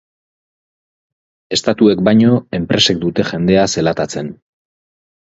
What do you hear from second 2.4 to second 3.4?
enpresek dute